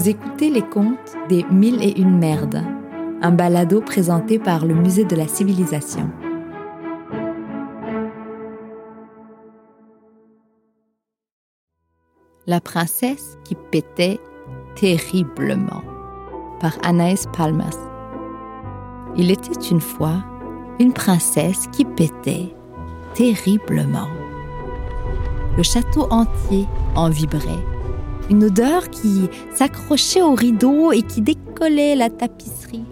Vous 0.00 0.08
écoutez 0.08 0.48
les 0.48 0.62
contes 0.62 1.14
des 1.28 1.44
Mille 1.50 1.82
et 1.82 2.00
une 2.00 2.16
merdes, 2.16 2.64
un 3.20 3.32
balado 3.32 3.82
présenté 3.82 4.38
par 4.38 4.64
le 4.64 4.74
Musée 4.74 5.04
de 5.04 5.14
la 5.14 5.28
Civilisation. 5.28 6.10
La 12.46 12.62
princesse 12.62 13.36
qui 13.44 13.54
pétait 13.70 14.18
terriblement 14.74 15.82
par 16.60 16.78
Anaïs 16.82 17.26
Palmas. 17.36 17.76
Il 19.18 19.30
était 19.30 19.68
une 19.70 19.82
fois 19.82 20.24
une 20.78 20.94
princesse 20.94 21.66
qui 21.72 21.84
pétait 21.84 22.54
terriblement. 23.12 24.08
Le 25.58 25.62
château 25.62 26.06
entier 26.10 26.66
en 26.94 27.10
vibrait. 27.10 27.79
Une 28.30 28.44
odeur 28.44 28.88
qui 28.90 29.28
s'accrochait 29.52 30.22
aux 30.22 30.34
rideaux 30.34 30.92
et 30.92 31.02
qui 31.02 31.20
décollait 31.20 31.96
la 31.96 32.08
tapisserie. 32.08 32.84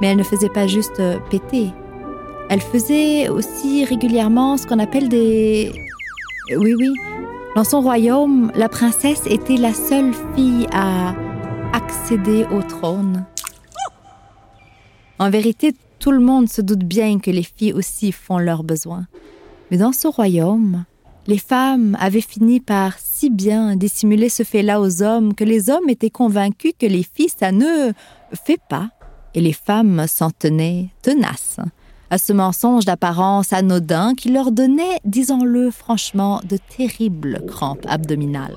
Mais 0.00 0.08
elle 0.08 0.18
ne 0.18 0.22
faisait 0.22 0.48
pas 0.48 0.66
juste 0.66 1.02
péter. 1.30 1.70
Elle 2.48 2.60
faisait 2.60 3.28
aussi 3.28 3.84
régulièrement 3.84 4.56
ce 4.56 4.66
qu'on 4.66 4.78
appelle 4.78 5.08
des... 5.08 5.72
Oui, 6.56 6.74
oui. 6.74 6.92
Dans 7.56 7.64
son 7.64 7.80
royaume, 7.80 8.52
la 8.54 8.68
princesse 8.68 9.26
était 9.26 9.56
la 9.56 9.74
seule 9.74 10.12
fille 10.34 10.66
à 10.72 11.14
accéder 11.72 12.46
au 12.52 12.62
trône. 12.62 13.24
En 15.18 15.30
vérité, 15.30 15.74
tout 15.98 16.10
le 16.10 16.20
monde 16.20 16.48
se 16.48 16.62
doute 16.62 16.84
bien 16.84 17.18
que 17.18 17.30
les 17.30 17.42
filles 17.42 17.72
aussi 17.72 18.10
font 18.10 18.38
leurs 18.38 18.64
besoins. 18.64 19.06
Mais 19.70 19.76
dans 19.76 19.92
ce 19.92 20.08
royaume, 20.08 20.84
les 21.26 21.38
femmes 21.38 21.96
avaient 22.00 22.20
fini 22.20 22.60
par 22.60 22.94
si 22.98 23.30
bien 23.30 23.76
dissimuler 23.76 24.28
ce 24.28 24.42
fait-là 24.42 24.80
aux 24.80 25.02
hommes 25.02 25.34
que 25.34 25.44
les 25.44 25.70
hommes 25.70 25.88
étaient 25.88 26.10
convaincus 26.10 26.72
que 26.78 26.86
les 26.86 27.02
filles, 27.04 27.32
ça 27.36 27.52
ne 27.52 27.92
fait 28.32 28.60
pas. 28.68 28.90
Et 29.34 29.40
les 29.40 29.52
femmes 29.52 30.06
s'en 30.08 30.30
tenaient 30.30 30.88
tenaces 31.02 31.58
à 32.12 32.18
ce 32.18 32.34
mensonge 32.34 32.84
d'apparence 32.84 33.54
anodin 33.54 34.14
qui 34.14 34.30
leur 34.30 34.52
donnait, 34.52 34.98
disons-le 35.06 35.70
franchement, 35.70 36.42
de 36.46 36.58
terribles 36.76 37.42
crampes 37.46 37.86
abdominales. 37.88 38.54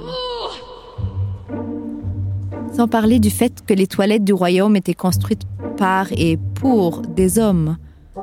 Sans 2.76 2.90
parler 2.90 3.20
du 3.20 3.30
fait 3.30 3.66
que 3.66 3.74
les 3.74 3.88
toilettes 3.88 4.26
du 4.26 4.34
royaume 4.34 4.76
étaient 4.76 4.94
construites 4.94 5.44
par 5.78 6.08
et 6.12 6.38
pour 6.56 7.00
des 7.04 7.40
hommes, 7.40 7.78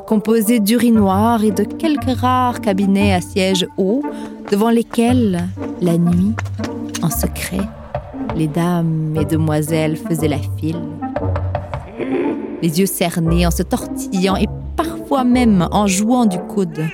composées 0.06 0.60
d'urinoirs 0.60 1.42
et 1.44 1.50
de 1.50 1.64
quelques 1.64 2.18
rares 2.18 2.60
cabinets 2.60 3.14
à 3.14 3.22
sièges 3.22 3.66
hauts, 3.78 4.02
devant 4.52 4.68
lesquels, 4.68 5.48
la 5.80 5.96
nuit, 5.96 6.34
en 7.02 7.08
secret, 7.08 7.66
les 8.36 8.48
dames 8.48 9.16
et 9.18 9.24
demoiselles 9.24 9.96
faisaient 9.96 10.28
la 10.28 10.40
file, 10.58 10.82
les 12.60 12.78
yeux 12.78 12.86
cernés 12.86 13.46
en 13.46 13.50
se 13.50 13.62
tortillant 13.62 14.36
et 14.36 14.46
parfois 14.76 15.24
même 15.24 15.66
en 15.70 15.86
jouant 15.86 16.26
du 16.26 16.38
coude. 16.38 16.86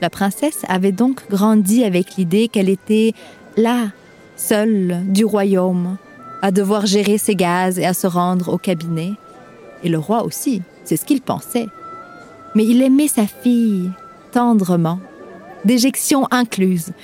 La 0.00 0.10
princesse 0.10 0.64
avait 0.66 0.90
donc 0.90 1.30
grandi 1.30 1.84
avec 1.84 2.16
l'idée 2.16 2.48
qu'elle 2.48 2.68
était 2.68 3.12
là, 3.56 3.92
seule, 4.34 5.04
du 5.06 5.24
royaume, 5.24 5.96
à 6.42 6.50
devoir 6.50 6.86
gérer 6.86 7.18
ses 7.18 7.36
gaz 7.36 7.78
et 7.78 7.86
à 7.86 7.94
se 7.94 8.08
rendre 8.08 8.52
au 8.52 8.58
cabinet. 8.58 9.12
Et 9.84 9.88
le 9.88 9.98
roi 9.98 10.24
aussi, 10.24 10.62
c'est 10.82 10.96
ce 10.96 11.04
qu'il 11.04 11.20
pensait. 11.20 11.66
Mais 12.56 12.64
il 12.64 12.80
aimait 12.80 13.06
sa 13.06 13.26
fille 13.26 13.90
tendrement, 14.32 14.98
déjection 15.66 16.26
incluse. 16.30 16.94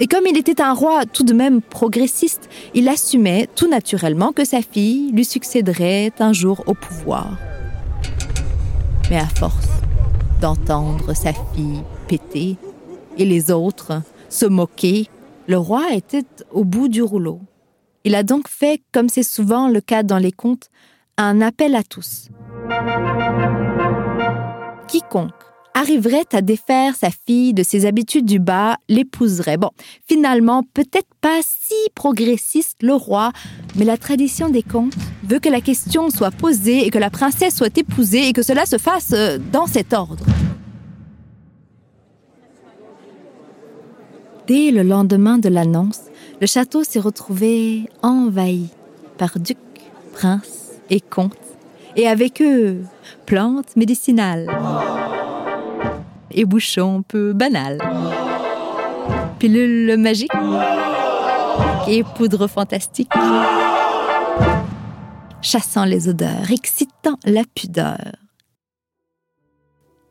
Et 0.00 0.06
comme 0.06 0.26
il 0.26 0.36
était 0.36 0.60
un 0.60 0.74
roi 0.74 1.06
tout 1.06 1.22
de 1.22 1.32
même 1.32 1.62
progressiste, 1.62 2.50
il 2.74 2.90
assumait 2.90 3.48
tout 3.56 3.70
naturellement 3.70 4.32
que 4.32 4.44
sa 4.44 4.60
fille 4.60 5.10
lui 5.12 5.24
succéderait 5.24 6.12
un 6.18 6.34
jour 6.34 6.62
au 6.66 6.74
pouvoir. 6.74 7.38
Mais 9.08 9.16
à 9.16 9.24
force 9.24 9.68
d'entendre 10.42 11.14
sa 11.14 11.32
fille 11.32 11.82
péter 12.06 12.58
et 13.16 13.24
les 13.24 13.50
autres 13.50 14.02
se 14.28 14.44
moquer, 14.44 15.08
le 15.46 15.56
roi 15.56 15.90
était 15.94 16.26
au 16.50 16.64
bout 16.64 16.88
du 16.88 17.00
rouleau. 17.00 17.40
Il 18.04 18.14
a 18.14 18.24
donc 18.24 18.46
fait, 18.46 18.82
comme 18.92 19.08
c'est 19.08 19.22
souvent 19.22 19.68
le 19.68 19.80
cas 19.80 20.02
dans 20.02 20.18
les 20.18 20.32
contes, 20.32 20.68
un 21.16 21.40
appel 21.40 21.74
à 21.76 21.82
tous. 21.82 22.28
Quiconque 24.88 25.32
arriverait 25.74 26.26
à 26.32 26.40
défaire 26.40 26.96
sa 26.96 27.10
fille 27.10 27.54
de 27.54 27.62
ses 27.62 27.86
habitudes 27.86 28.24
du 28.24 28.40
bas 28.40 28.78
l'épouserait. 28.88 29.56
Bon, 29.56 29.70
finalement, 30.08 30.64
peut-être 30.74 31.14
pas 31.20 31.40
si 31.42 31.74
progressiste 31.94 32.82
le 32.82 32.94
roi, 32.94 33.30
mais 33.76 33.84
la 33.84 33.96
tradition 33.96 34.48
des 34.48 34.64
contes 34.64 34.94
veut 35.22 35.38
que 35.38 35.48
la 35.48 35.60
question 35.60 36.10
soit 36.10 36.32
posée 36.32 36.84
et 36.84 36.90
que 36.90 36.98
la 36.98 37.10
princesse 37.10 37.54
soit 37.54 37.76
épousée 37.78 38.28
et 38.28 38.32
que 38.32 38.42
cela 38.42 38.66
se 38.66 38.78
fasse 38.78 39.12
euh, 39.12 39.38
dans 39.52 39.66
cet 39.66 39.92
ordre. 39.92 40.24
Dès 44.48 44.70
le 44.70 44.82
lendemain 44.82 45.38
de 45.38 45.48
l'annonce, 45.48 46.00
le 46.40 46.46
château 46.46 46.82
s'est 46.82 46.98
retrouvé 46.98 47.88
envahi 48.02 48.68
par 49.18 49.38
ducs, 49.38 49.58
princes 50.12 50.72
et 50.90 51.00
comtes, 51.00 51.36
et 51.96 52.08
avec 52.08 52.40
eux, 52.42 52.82
plantes 53.26 53.76
médicinales 53.76 54.46
et 56.30 56.44
bouchons 56.44 57.02
peu 57.02 57.32
banals, 57.32 57.80
pilules 59.38 59.96
magiques 59.96 60.30
et 61.88 62.04
poudres 62.16 62.48
fantastiques, 62.48 63.12
chassant 65.40 65.84
les 65.84 66.08
odeurs, 66.08 66.50
excitant 66.50 67.18
la 67.24 67.42
pudeur. 67.54 68.12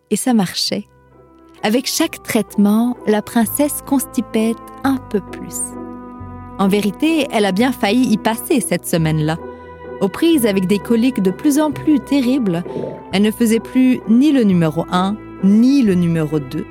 Et 0.10 0.16
ça 0.16 0.34
marchait. 0.34 0.86
Avec 1.64 1.88
chaque 1.88 2.24
traitement, 2.24 2.96
la 3.08 3.22
princesse 3.22 3.82
constipait 3.86 4.54
un 4.84 4.98
peu 4.98 5.20
plus. 5.20 5.58
En 6.60 6.68
vérité, 6.68 7.28
elle 7.32 7.46
a 7.46 7.52
bien 7.52 7.72
failli 7.72 8.12
y 8.12 8.18
passer 8.18 8.62
cette 8.62 8.88
semaine-là. 8.88 9.38
Aux 10.00 10.10
prises 10.10 10.46
avec 10.46 10.68
des 10.68 10.78
coliques 10.78 11.24
de 11.24 11.32
plus 11.32 11.60
en 11.60 11.72
plus 11.72 12.00
terribles, 12.00 12.64
elle 13.14 13.24
ne 13.24 13.32
faisait 13.32 13.60
plus 13.60 14.00
ni 14.08 14.32
le 14.32 14.44
numéro 14.44 14.86
1, 14.92 15.18
ni 15.44 15.82
le 15.82 15.96
numéro 15.96 16.40
2, 16.40 16.66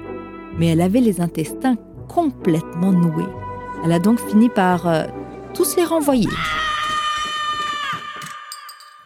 mais 0.59 0.69
elle 0.69 0.81
avait 0.81 1.01
les 1.01 1.21
intestins 1.21 1.77
complètement 2.09 2.93
noués. 2.93 3.27
Elle 3.85 3.91
a 3.91 3.99
donc 3.99 4.21
fini 4.21 4.49
par 4.49 4.87
euh, 4.87 5.05
tous 5.55 5.75
les 5.77 5.85
renvoyer. 5.85 6.29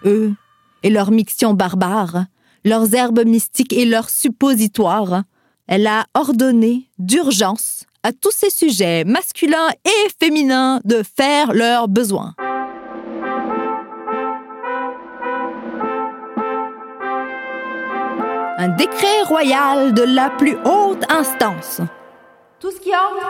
Eux 0.05 0.33
et 0.83 0.91
leurs 0.91 1.13
mictions 1.13 1.55
barbares, 1.55 2.27
leurs 2.65 2.95
herbes 2.95 3.25
mystiques 3.25 3.73
et 3.73 3.87
leurs 3.87 4.11
suppositoires, 4.11 5.23
elle 5.67 5.87
a 5.87 6.05
ordonné 6.13 6.91
d'urgence 6.99 7.85
à 8.03 8.13
tous 8.13 8.33
ces 8.33 8.51
sujets 8.51 9.05
masculins 9.05 9.69
et 9.85 10.11
féminins 10.23 10.81
de 10.85 11.03
faire 11.03 11.55
leurs 11.55 11.89
besoins. 11.89 12.35
Un 18.63 18.69
décret 18.69 19.23
royal 19.27 19.95
de 19.95 20.03
la 20.03 20.29
plus 20.29 20.55
haute 20.67 21.11
instance. 21.11 21.81
Tout 22.61 22.71
ce 22.71 22.79
qui 22.79 22.91
entre 22.91 23.27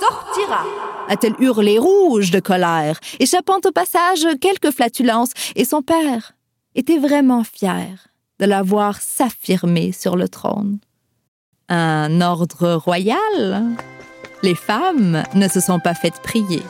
sortira, 0.00 0.64
a-t-elle 1.06 1.34
hurlé 1.38 1.78
rouge 1.78 2.30
de 2.30 2.40
colère, 2.40 2.98
échappant 3.20 3.58
au 3.62 3.72
passage 3.72 4.26
quelques 4.40 4.70
flatulences, 4.70 5.32
et 5.54 5.66
son 5.66 5.82
père 5.82 6.32
était 6.74 6.96
vraiment 6.96 7.44
fier 7.44 8.08
de 8.40 8.46
la 8.46 8.62
voir 8.62 9.02
s'affirmer 9.02 9.92
sur 9.92 10.16
le 10.16 10.30
trône 10.30 10.78
un 11.68 12.22
ordre 12.22 12.72
royal? 12.76 13.66
Les 14.42 14.54
femmes 14.54 15.24
ne 15.34 15.46
se 15.46 15.60
sont 15.60 15.78
pas 15.78 15.92
faites 15.92 16.22
prier. 16.22 16.62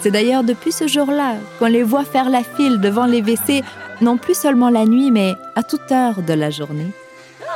C'est 0.00 0.10
d'ailleurs 0.10 0.42
depuis 0.42 0.72
ce 0.72 0.88
jour-là 0.88 1.36
qu'on 1.60 1.66
les 1.66 1.84
voit 1.84 2.04
faire 2.04 2.30
la 2.30 2.42
file 2.42 2.80
devant 2.80 3.06
les 3.06 3.22
WC, 3.22 3.62
non 4.00 4.16
plus 4.16 4.34
seulement 4.34 4.70
la 4.70 4.84
nuit, 4.84 5.10
mais 5.10 5.34
à 5.54 5.62
toute 5.62 5.90
heure 5.90 6.22
de 6.22 6.32
la 6.32 6.50
journée. 6.50 6.92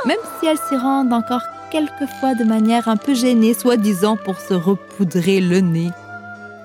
Même 0.07 0.19
si 0.39 0.47
elles 0.47 0.59
s'y 0.69 0.77
rendent 0.77 1.13
encore 1.13 1.43
quelquefois 1.71 2.35
de 2.35 2.45
manière 2.45 2.89
un 2.89 2.97
peu 2.97 3.15
gênée, 3.15 3.55
soi-disant 3.55 4.17
pour 4.17 4.41
se 4.41 4.55
repoudrer 4.55 5.41
le 5.41 5.61
nez. 5.61 5.91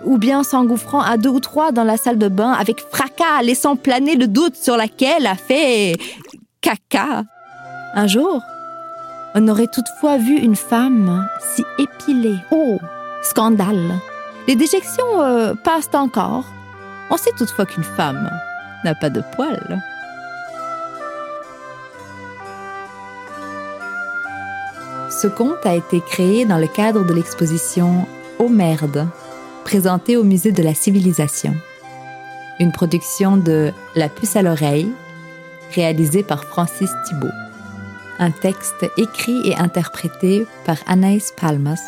Ou 0.04 0.18
bien 0.18 0.44
s'engouffrant 0.44 1.01
à 1.01 1.18
deux 1.18 1.30
ou 1.30 1.39
trois 1.39 1.72
dans 1.72 1.83
la 1.83 1.98
salle 1.98 2.18
de 2.18 2.27
bain 2.27 2.51
avec 2.51 2.80
fracas, 2.92 3.42
laissant 3.44 3.75
planer 3.75 4.16
le 4.16 4.27
doute 4.27 4.56
sur 4.56 4.77
laquelle 4.77 5.27
a 5.27 5.36
fait 5.36 5.98
caca. 6.62 7.24
Un 7.94 8.07
jour, 8.07 8.42
on 9.36 9.48
aurait 9.48 9.68
toutefois 9.68 10.18
vu 10.18 10.38
une 10.38 10.56
femme 10.56 11.28
si 11.54 11.63
épilée. 11.78 12.38
Oh, 12.51 12.78
scandale. 13.24 14.00
Les 14.48 14.56
déjections 14.56 15.21
euh, 15.21 15.56
passent 15.56 15.89
encore. 15.94 16.45
On 17.10 17.18
sait 17.18 17.31
toutefois 17.38 17.66
qu'une 17.66 17.83
femme 17.83 18.30
pas 18.94 19.10
de 19.10 19.22
poils. 19.36 19.82
Ce 25.10 25.28
conte 25.28 25.66
a 25.66 25.76
été 25.76 26.02
créé 26.02 26.46
dans 26.46 26.58
le 26.58 26.68
cadre 26.68 27.06
de 27.06 27.14
l'exposition 27.14 28.06
Au 28.38 28.50
Merde, 28.50 29.08
présentée 29.64 30.18
au 30.18 30.24
Musée 30.24 30.52
de 30.52 30.62
la 30.62 30.74
Civilisation. 30.74 31.56
Une 32.60 32.72
production 32.72 33.38
de 33.38 33.72
La 33.96 34.10
puce 34.10 34.36
à 34.36 34.42
l'oreille, 34.42 34.92
réalisée 35.74 36.22
par 36.22 36.44
Francis 36.44 36.92
Thibault. 37.08 37.28
Un 38.20 38.31
texte 38.31 38.86
écrit 38.98 39.50
et 39.50 39.56
interprété 39.56 40.46
par 40.66 40.78
Anaïs 40.86 41.34
Palmas 41.36 41.81